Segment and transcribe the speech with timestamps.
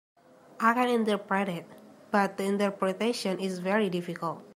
[0.59, 1.67] I can interpret it,
[2.09, 4.41] but the interpretation is very difficult.